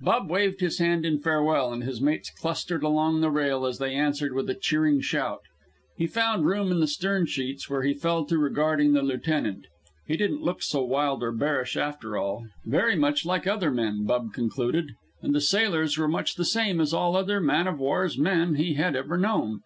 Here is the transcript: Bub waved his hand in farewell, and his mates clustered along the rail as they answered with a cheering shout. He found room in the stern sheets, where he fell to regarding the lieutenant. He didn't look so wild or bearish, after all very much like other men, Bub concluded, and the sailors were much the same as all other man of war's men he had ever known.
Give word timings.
Bub 0.00 0.30
waved 0.30 0.62
his 0.62 0.78
hand 0.78 1.04
in 1.04 1.18
farewell, 1.20 1.70
and 1.70 1.84
his 1.84 2.00
mates 2.00 2.30
clustered 2.30 2.82
along 2.82 3.20
the 3.20 3.30
rail 3.30 3.66
as 3.66 3.76
they 3.76 3.92
answered 3.94 4.32
with 4.32 4.48
a 4.48 4.54
cheering 4.54 5.02
shout. 5.02 5.42
He 5.98 6.06
found 6.06 6.46
room 6.46 6.72
in 6.72 6.80
the 6.80 6.86
stern 6.86 7.26
sheets, 7.26 7.68
where 7.68 7.82
he 7.82 7.92
fell 7.92 8.24
to 8.24 8.38
regarding 8.38 8.94
the 8.94 9.02
lieutenant. 9.02 9.66
He 10.06 10.16
didn't 10.16 10.40
look 10.40 10.62
so 10.62 10.82
wild 10.82 11.22
or 11.22 11.32
bearish, 11.32 11.76
after 11.76 12.16
all 12.16 12.46
very 12.64 12.96
much 12.96 13.26
like 13.26 13.46
other 13.46 13.70
men, 13.70 14.06
Bub 14.06 14.32
concluded, 14.32 14.92
and 15.20 15.34
the 15.34 15.40
sailors 15.42 15.98
were 15.98 16.08
much 16.08 16.36
the 16.36 16.46
same 16.46 16.80
as 16.80 16.94
all 16.94 17.14
other 17.14 17.38
man 17.38 17.66
of 17.66 17.78
war's 17.78 18.16
men 18.16 18.54
he 18.54 18.76
had 18.76 18.96
ever 18.96 19.18
known. 19.18 19.60